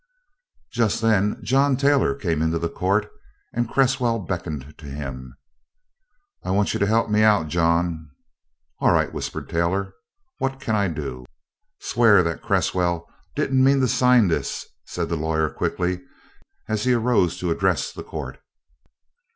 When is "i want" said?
6.43-6.73